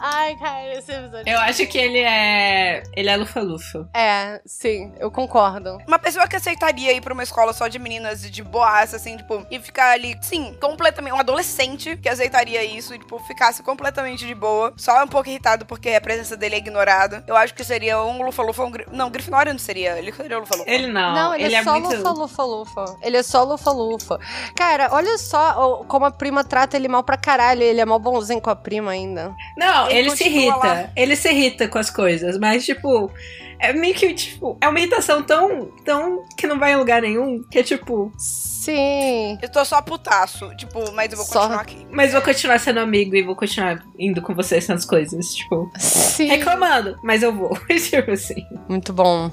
[0.00, 2.82] Ai, cara, esse episódio Eu é acho que ele é.
[2.94, 3.88] Ele é lufa-lufa.
[3.94, 5.78] É, sim, eu concordo.
[5.86, 9.46] Uma pessoa que aceitaria ir pra uma escola só de meninas de boaça, assim, tipo,
[9.50, 11.14] e ficar ali, sim, completamente.
[11.14, 15.64] Um adolescente que aceitaria isso e, tipo, ficasse completamente de boa, só um pouco irritado
[15.64, 17.23] porque a presença dele é ignorada.
[17.26, 18.70] Eu acho que seria um Lufa-Lufa, um.
[18.70, 19.96] Gri- Não, Grifinória não seria.
[19.98, 20.70] Ele seria o Lufa-Lufa.
[20.70, 21.14] Ele não.
[21.14, 21.96] Não, ele, é, só muito.
[21.96, 22.84] lufa-lufa-lufa.
[23.02, 24.18] Ele é só lufa-lufa.
[24.54, 27.62] Cara, olha só como a prima trata ele mal pra caralho.
[27.62, 29.34] Ele é mal bonzinho com a prima ainda.
[29.56, 30.56] Não, Ele ele, se irrita.
[30.56, 30.90] lá.
[30.94, 33.10] Ele se irrita com as coisas, mas, tipo.
[33.64, 37.42] É meio que, tipo, é uma irritação tão, tão que não vai em lugar nenhum,
[37.50, 39.38] que é tipo, Sim.
[39.42, 41.86] Eu tô só putaço, tipo, mas eu vou Só- continuar aqui.
[41.90, 46.28] mas vou continuar sendo amigo e vou continuar indo com vocês nas coisas, tipo, Sim.
[46.28, 47.50] reclamando, mas eu vou,
[47.90, 48.46] tipo assim.
[48.68, 49.30] Muito bom.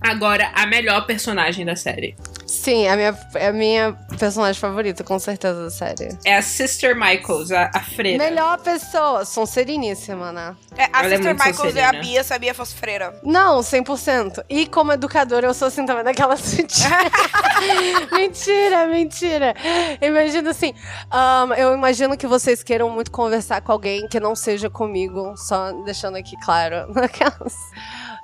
[0.00, 2.16] Agora, a melhor personagem da série
[2.50, 6.08] Sim, é a minha, é a minha personagem favorita, com certeza, da série.
[6.24, 8.24] é a Sister Michaels, a, a freira.
[8.24, 9.24] Melhor pessoa.
[9.24, 10.56] Sonseriníssima, né?
[10.76, 12.02] É, a Ela é Sister muito Michaels é a Sonserina.
[12.02, 13.20] Bia, sabia, fosse freira.
[13.22, 14.44] Não, 100%.
[14.48, 16.40] E como educadora, eu sou assim também, daquelas
[18.10, 19.54] mentira, mentira.
[20.02, 20.74] Imagina assim,
[21.08, 25.70] ahn, eu imagino que vocês queiram muito conversar com alguém que não seja comigo, só
[25.84, 26.90] deixando aqui claro.
[26.94, 27.54] Naquelas...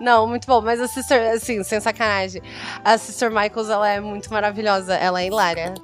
[0.00, 0.60] Não, muito bom.
[0.60, 2.42] Mas a Sister, assim, sem sacanagem,
[2.84, 4.94] a Sister Michaels, ela é muito maravilhosa.
[4.94, 5.74] Ela é hilária.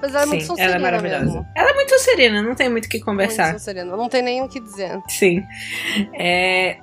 [0.00, 1.24] Mas ela é muito Sim, Sonserina ela é maravilhosa.
[1.24, 1.46] mesmo.
[1.56, 3.52] Ela é muito serena, não tem muito o que Muito conversar.
[3.52, 3.96] Sonserina.
[3.96, 5.00] Não tem nem o que dizer.
[5.08, 5.42] Sim.
[6.14, 6.78] É,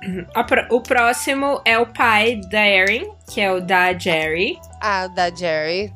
[0.70, 4.58] o próximo é o pai da Erin, que é o da Jerry.
[4.82, 5.90] Ah, da Jerry.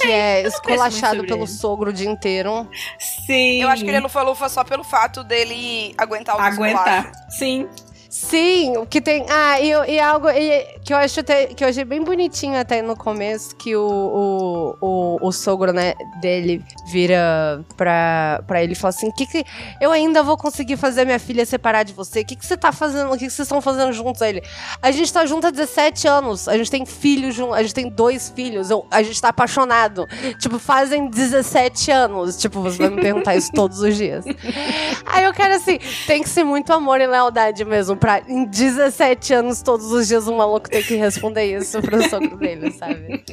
[0.00, 1.46] que é esculachado pelo ele.
[1.46, 2.68] sogro o dia inteiro.
[2.98, 3.62] Sim.
[3.62, 7.12] Eu acho que ele é lufa-lufa só pelo fato dele aguentar o Aguentar.
[7.28, 7.68] Sim.
[8.14, 9.26] Sim, o que tem.
[9.28, 12.80] Ah, e, e algo e, que eu acho até, que eu achei bem bonitinho até
[12.80, 18.76] no começo, que o, o, o, o sogro, né, dele vira pra, pra ele e
[18.76, 19.44] fala assim: que, que
[19.80, 22.20] eu ainda vou conseguir fazer minha filha separar de você?
[22.20, 23.08] O que, que você tá fazendo?
[23.08, 24.22] O que, que vocês estão fazendo juntos?
[24.22, 24.42] Aí ele,
[24.80, 27.88] a gente tá junto há 17 anos, a gente tem filhos juntos, a gente tem
[27.90, 30.06] dois filhos, eu, a gente tá apaixonado.
[30.38, 32.36] Tipo, fazem 17 anos.
[32.36, 34.24] Tipo, você vai me perguntar isso todos os dias.
[35.04, 39.32] Aí eu quero assim, tem que ser muito amor e lealdade mesmo pra em 17
[39.32, 43.24] anos, todos os dias, um maluco ter que responder isso pro sogro dele, sabe?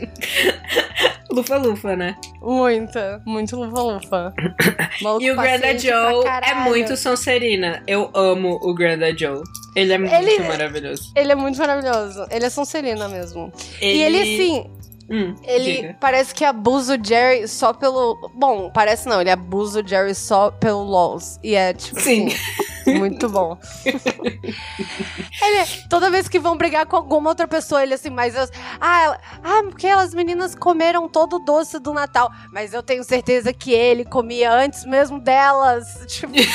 [1.30, 2.16] Lufa-lufa, né?
[2.42, 4.34] Muita, muito lufa-lufa.
[5.20, 7.84] e o Granda Joe é muito Sonserina.
[7.86, 9.44] Eu amo o Granda Joe.
[9.76, 11.12] Ele é muito ele, maravilhoso.
[11.18, 12.26] Ele é muito maravilhoso.
[12.32, 13.52] Ele é Sonserina mesmo.
[13.82, 13.98] Ele...
[13.98, 14.72] E ele, assim,
[15.10, 15.98] Hum, ele diga.
[16.00, 18.32] parece que abusa o Jerry só pelo.
[18.34, 21.38] Bom, parece não, ele abusa o Jerry só pelo LOLs.
[21.44, 22.00] E é tipo.
[22.00, 22.28] Sim.
[22.28, 22.38] Assim,
[22.88, 23.58] muito bom.
[23.86, 28.48] ele, toda vez que vão brigar com alguma outra pessoa, ele assim, mas eu.
[28.80, 32.32] Ah, ela, ah, porque as meninas comeram todo o doce do Natal.
[32.52, 36.06] Mas eu tenho certeza que ele comia antes mesmo delas.
[36.08, 36.50] Tipo assim,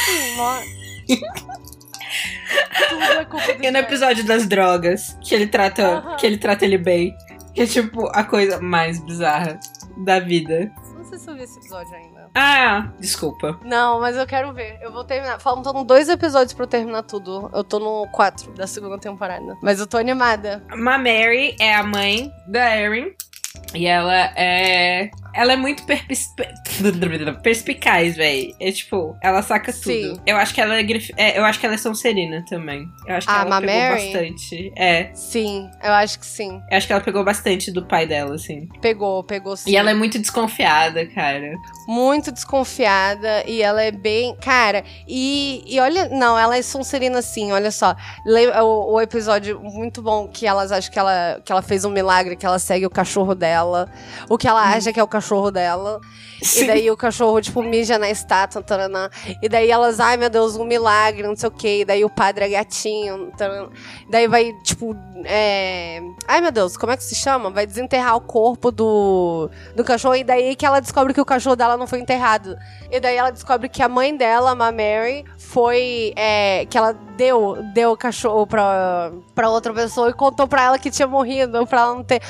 [2.88, 6.64] Tudo é culpa do E no episódio das drogas, que ele trata, que ele trata
[6.64, 7.16] ele bem.
[7.54, 9.58] Que é tipo a coisa mais bizarra
[10.04, 10.70] da vida.
[10.94, 12.15] Não sei se eu vi esse episódio ainda.
[12.38, 13.59] Ah, desculpa.
[13.64, 14.79] Não, mas eu quero ver.
[14.83, 15.40] Eu vou terminar.
[15.40, 17.51] Faltam dois episódios pra eu terminar tudo.
[17.55, 19.57] Eu tô no 4 da segunda temporada.
[19.62, 20.62] Mas eu tô animada.
[20.77, 23.14] Ma Mary é a mãe da Erin.
[23.75, 25.11] E ela é.
[25.37, 25.85] Ela é muito
[27.42, 28.55] perspicaz, velho.
[28.59, 30.12] É tipo, ela saca Sim.
[30.12, 30.22] tudo.
[30.27, 31.12] Eu acho que ela é, grif...
[31.16, 32.88] é, eu acho que ela é Sonserina também.
[33.07, 34.05] Eu acho que ah, ela pegou Mary?
[34.05, 34.72] bastante.
[34.75, 35.11] É.
[35.14, 36.62] Sim, eu acho que sim.
[36.70, 38.66] Eu acho que ela pegou bastante do pai dela, assim.
[38.81, 39.70] Pegou, pegou sim.
[39.70, 41.53] E ela é muito desconfiada, cara.
[41.87, 43.44] Muito desconfiada.
[43.46, 44.35] E ela é bem.
[44.37, 46.09] Cara, e, e olha.
[46.09, 47.94] Não, ela é Sonserina sim, olha só.
[48.62, 52.37] O, o episódio muito bom que elas acham que ela, que ela fez um milagre,
[52.37, 53.90] que ela segue o cachorro dela.
[54.31, 54.75] O que ela hum.
[54.75, 56.00] acha que é o cachorro dela.
[56.42, 56.64] Sim.
[56.64, 58.62] E daí o cachorro, tipo, mija na estátua.
[58.62, 59.08] Taranã.
[59.42, 61.80] E daí elas, ai meu Deus, um milagre, não sei o quê.
[61.80, 63.32] E daí o padre é gatinho.
[63.36, 63.68] Taranã.
[64.08, 66.00] Daí vai, tipo, é...
[66.28, 67.50] Ai meu Deus, como é que se chama?
[67.50, 70.16] Vai desenterrar o corpo do, do cachorro.
[70.16, 72.56] E daí que ela descobre que o cachorro dela não foi enterrado.
[72.90, 76.12] E daí ela descobre que a mãe dela, a Mary, foi.
[76.16, 80.78] É, que ela deu, deu o cachorro pra, pra outra pessoa e contou pra ela
[80.78, 82.22] que tinha morrido, pra ela não ter.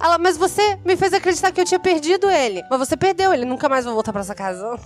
[0.00, 2.64] Ela, mas você me fez acreditar que eu tinha perdido ele.
[2.70, 4.78] Mas você perdeu, ele nunca mais vai voltar pra essa casa.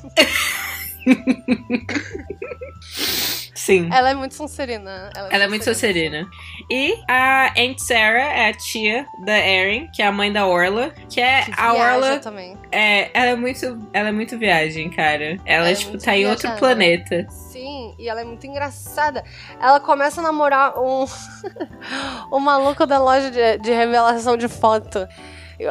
[3.62, 3.88] Sim.
[3.92, 5.08] Ela é muito Sonserina.
[5.14, 6.28] Ela é, ela é muito Sonserina.
[6.68, 10.90] E a Aunt Sarah é a tia da Erin, que é a mãe da Orla.
[11.08, 12.18] Que é que a Orla.
[12.18, 12.58] Também.
[12.72, 13.78] É, ela é muito.
[13.92, 15.36] Ela é muito viagem, cara.
[15.44, 17.24] Ela, ela é, tipo, tá em outro planeta.
[17.30, 19.22] Sim, e ela é muito engraçada.
[19.60, 21.06] Ela começa a namorar um.
[22.32, 25.06] o maluco da loja de, de revelação de foto.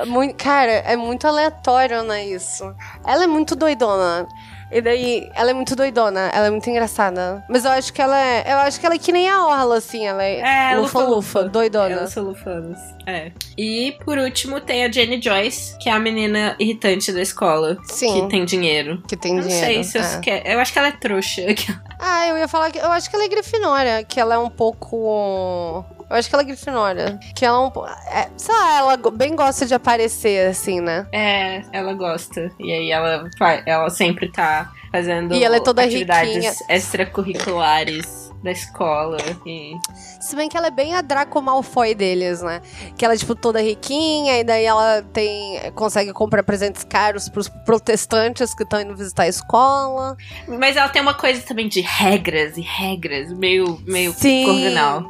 [0.05, 2.73] Muito, cara, é muito aleatório, né, isso.
[3.05, 4.27] Ela é muito doidona.
[4.71, 7.43] E daí, ela é muito doidona, ela é muito engraçada.
[7.49, 8.53] Mas eu acho que ela é.
[8.53, 10.07] Eu acho que ela é que nem a Orla, assim.
[10.07, 12.07] Ela é, é lufa-lufa, doidona.
[12.07, 12.79] São lufanas.
[13.05, 13.33] É.
[13.57, 17.77] E por último tem a Jenny Joyce, que é a menina irritante da escola.
[17.83, 18.21] Sim.
[18.21, 19.03] Que tem dinheiro.
[19.05, 19.77] Que tem eu dinheiro.
[19.77, 20.15] Não sei se é.
[20.15, 20.47] eu quer.
[20.47, 21.41] Eu acho que ela é trouxa.
[22.03, 22.79] Ah, eu ia falar que.
[22.79, 25.85] Eu acho que ela é Grifinória, que ela é um pouco.
[26.11, 27.19] Eu acho que ela é Grifinória.
[27.33, 31.07] Que ela é um é, Sei lá, ela bem gosta de aparecer, assim, né?
[31.13, 32.51] É, ela gosta.
[32.59, 33.29] E aí ela,
[33.65, 36.53] ela sempre tá fazendo e ela é toda atividades riquinha.
[36.67, 39.17] extracurriculares da escola.
[39.45, 39.73] E...
[40.19, 42.61] Se bem que ela é bem a Draco Malfoy deles, né?
[42.97, 45.71] Que ela é, tipo, toda riquinha, e daí ela tem.
[45.75, 50.17] consegue comprar presentes caros pros protestantes que estão indo visitar a escola.
[50.47, 54.45] Mas ela tem uma coisa também de regras e regras, meio, meio Sim.
[54.45, 55.05] cordinal.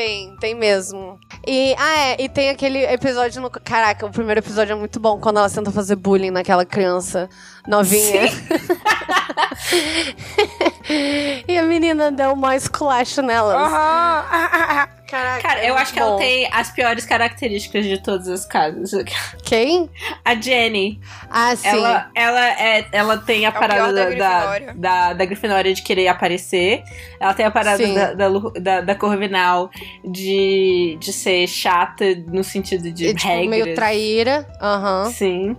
[0.00, 1.20] Tem, tem mesmo.
[1.46, 3.50] E, ah, é, e tem aquele episódio no.
[3.50, 7.28] Caraca, o primeiro episódio é muito bom quando ela tenta fazer bullying naquela criança
[7.68, 8.22] novinha.
[11.48, 13.56] e a menina deu uma esculacho nelas.
[13.56, 14.90] Uhum.
[15.10, 16.06] Caraca, Cara, eu acho que bom.
[16.06, 18.92] ela tem as piores características de todas as casas.
[19.42, 19.90] Quem?
[20.24, 21.00] A Jenny.
[21.28, 21.66] Ah, sim.
[21.66, 24.74] Ela, ela, é, ela tem a É parada da, da da, Grifinória.
[24.76, 26.84] da, da Grifinória de querer aparecer.
[27.18, 28.28] Ela tem a parada da, da,
[28.60, 29.68] da, da Corvinal
[30.04, 34.46] de, de ser chata no sentido de E, tipo, meio traíra.
[34.62, 35.10] Aham.
[35.10, 35.56] Sim.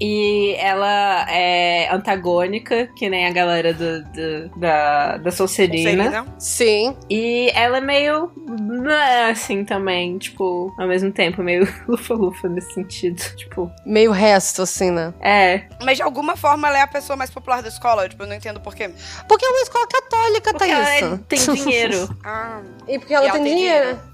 [0.00, 6.04] E ela é antagônica, que nem a galera do, do- da, da Sonserina.
[6.04, 6.26] Sonserina.
[6.38, 6.96] Sim.
[7.08, 12.72] E ela é meio não é assim também, tipo, ao mesmo tempo, meio lufa-lufa nesse
[12.74, 13.20] sentido.
[13.36, 13.70] Tipo.
[13.84, 15.12] Meio resto, assim, né?
[15.20, 15.64] É.
[15.82, 18.08] Mas de alguma forma ela é a pessoa mais popular da escola.
[18.08, 18.90] Tipo, eu não entendo por quê.
[19.28, 21.02] Porque é uma escola católica, porque Thaís.
[21.02, 22.16] Ela tem dinheiro.
[22.24, 22.60] ah.
[22.86, 23.84] E porque ela, e tem, tem dinheiro.
[23.86, 24.08] dinheiro.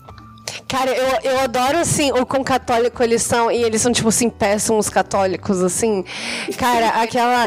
[0.68, 3.50] Cara, eu, eu adoro, assim, o quão católico eles são.
[3.50, 6.04] E eles são, tipo assim, péssimos católicos, assim.
[6.56, 7.46] Cara, aquela.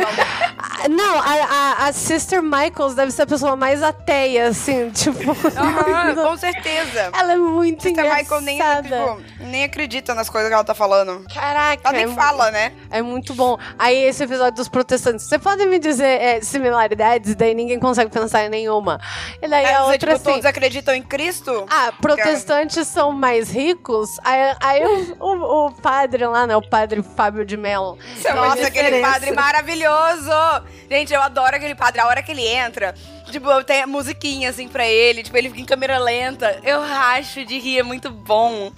[0.89, 5.31] Não, a, a, a, Sister Michaels deve ser a pessoa mais ateia, assim, tipo.
[5.31, 7.11] Uhum, com certeza.
[7.13, 8.21] Ela é muito Sister engraçada.
[8.21, 11.25] Michael nem, tipo, nem acredita nas coisas que ela tá falando.
[11.33, 11.81] Caraca.
[11.83, 12.73] Ela nem é fala, muito, né?
[12.91, 13.57] É muito bom.
[13.79, 15.25] Aí, esse episódio dos protestantes.
[15.25, 17.35] Você pode me dizer é, similaridades?
[17.35, 19.01] Daí ninguém consegue pensar em nenhuma.
[19.41, 21.65] E daí é, a outra, tipo, assim, todos acreditam em Cristo?
[21.69, 24.19] Ah, protestantes são mais ricos.
[24.23, 26.55] Aí, aí o, o, o, padre lá, né?
[26.55, 27.97] O padre Fábio de Mello.
[28.35, 30.31] Nossa, aquele padre maravilhoso!
[30.89, 32.01] Gente, eu adoro aquele padre.
[32.01, 32.93] A hora que ele entra,
[33.31, 36.59] tipo, tem musiquinha assim pra ele, tipo, ele fica em câmera lenta.
[36.63, 38.71] Eu racho de rir, é muito bom.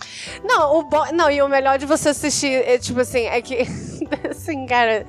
[0.43, 1.05] Não, o bo...
[1.13, 3.57] não, e o melhor de você assistir, é, tipo assim, é que.
[4.29, 5.05] assim, cara,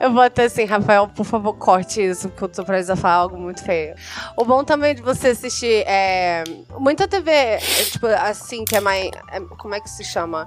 [0.00, 3.38] eu vou até assim, Rafael, por favor, corte isso, porque eu tô precisando falar algo
[3.38, 3.94] muito feio.
[4.36, 6.44] O bom também de você assistir é.
[6.78, 9.10] Muita TV, é, tipo, assim, que é mais.
[9.30, 10.46] É, como é que se chama?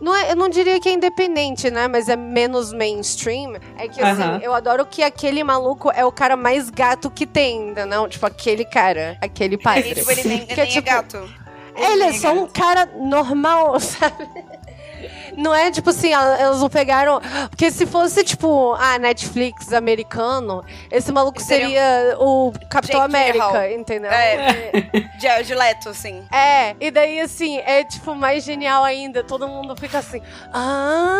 [0.00, 1.88] Não é, eu não diria que é independente, né?
[1.88, 3.54] Mas é menos mainstream.
[3.76, 4.42] É que, assim, uh -huh.
[4.42, 8.08] eu adoro que aquele maluco é o cara mais gato que tem, entendeu?
[8.08, 9.94] Tipo, aquele cara, aquele padre.
[9.94, 11.34] tipo, ele nem, que é, é, tipo, é gato.
[11.76, 14.28] Ele, é só um cara normal, sabe?
[15.36, 17.20] Não é tipo assim, elas não pegaram.
[17.48, 24.10] Porque se fosse tipo a Netflix americano, esse maluco seria o Capitão Jake América, entendeu?
[24.10, 24.70] É.
[24.72, 25.42] é.
[25.42, 26.24] Dileto, assim.
[26.32, 29.22] É, e daí assim, é tipo mais genial ainda.
[29.22, 31.18] Todo mundo fica assim, ah.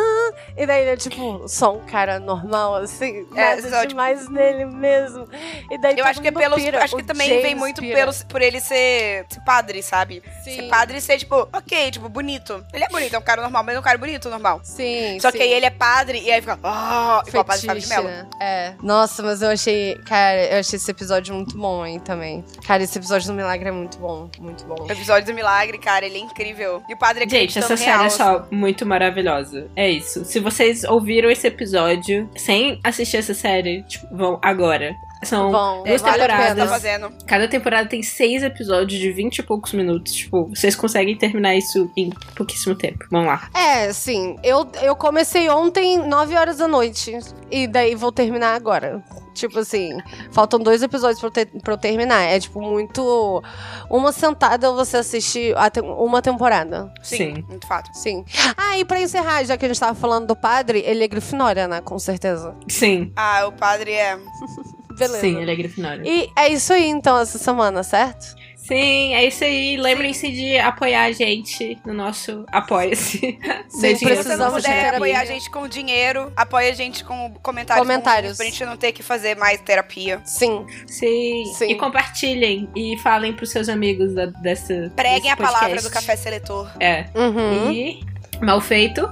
[0.57, 3.27] E daí ele é tipo só um cara normal, assim.
[3.35, 4.33] É, nada só, demais tipo...
[4.33, 5.29] nele mesmo.
[5.71, 6.63] E daí Eu acho que é pelos.
[6.63, 6.83] Pira.
[6.83, 10.23] Acho que o também James vem muito pelos, por ele ser, ser padre, sabe?
[10.43, 10.57] Sim.
[10.57, 12.65] Ser padre e ser, tipo, ok, tipo, bonito.
[12.73, 14.61] Ele é bonito, é um cara normal, mas é um cara bonito, normal.
[14.63, 15.19] Sim.
[15.21, 15.39] Só sim.
[15.39, 16.59] que aí ele é padre e aí fica.
[16.63, 18.09] Oh, igual o padre Fábio de Mello.
[18.41, 18.75] É.
[18.83, 19.95] Nossa, mas eu achei.
[20.07, 22.45] Cara, eu achei esse episódio muito bom, hein, também.
[22.67, 24.29] Cara, esse episódio do Milagre é muito bom.
[24.39, 24.87] Muito bom.
[24.89, 26.83] O episódio do Milagre, cara, ele é incrível.
[26.89, 29.69] E o padre é Gente, essa série real, é só muito maravilhosa.
[29.77, 30.25] É isso.
[30.25, 34.95] Se vocês ouviram esse episódio sem assistir essa série, tipo, vão agora.
[35.23, 36.83] São Bom, duas vale temporadas.
[36.83, 40.15] Tá Cada temporada tem seis episódios de vinte e poucos minutos.
[40.15, 43.05] Tipo, vocês conseguem terminar isso em pouquíssimo tempo.
[43.11, 43.51] Vamos lá.
[43.55, 44.37] É, sim.
[44.43, 47.19] Eu, eu comecei ontem, nove horas da noite.
[47.51, 49.03] E daí vou terminar agora.
[49.35, 49.97] Tipo assim,
[50.33, 52.23] faltam dois episódios pra eu, ter, pra eu terminar.
[52.23, 53.43] É tipo muito.
[53.89, 55.55] Uma sentada você assistir
[55.99, 56.93] uma temporada.
[57.03, 57.91] Sim, Sim, muito fato.
[57.93, 58.25] Sim.
[58.57, 61.69] Ah, e pra encerrar, já que a gente tava falando do padre, ele é Grifinória,
[61.69, 61.81] né?
[61.81, 62.55] Com certeza.
[62.69, 63.13] Sim.
[63.17, 64.19] Ah, o padre é.
[64.97, 65.21] Beleza.
[65.21, 66.03] Sim, ele é Grifinória.
[66.05, 68.41] E é isso aí, então, essa semana, certo?
[68.71, 69.77] Sim, é isso aí.
[69.77, 73.37] Lembrem-se de apoiar a gente no nosso Apoia-se.
[73.69, 77.85] Se você não puder apoiar a gente com dinheiro, apoia a gente com comentários.
[77.85, 78.37] Comentários.
[78.37, 80.23] pra gente não ter que fazer mais terapia.
[80.25, 80.65] Sim.
[80.87, 81.53] Sim.
[81.57, 81.71] Sim.
[81.71, 82.69] E compartilhem.
[82.77, 84.93] E falem pros seus amigos da, dessa.
[84.95, 86.71] Preguem a palavra do Café Seletor.
[86.79, 87.07] É.
[87.13, 87.73] Uhum.
[87.73, 88.01] E.
[88.41, 89.09] Mal feito.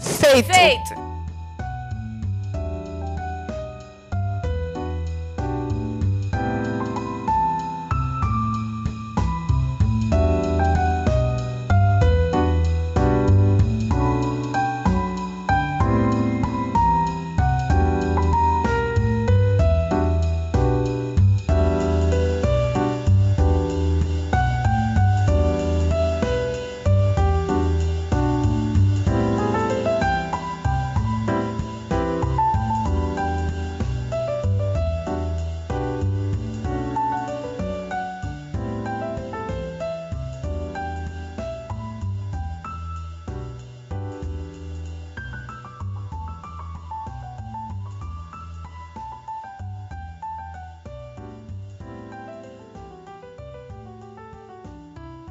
[0.00, 0.54] Feito.
[0.54, 1.01] Feito.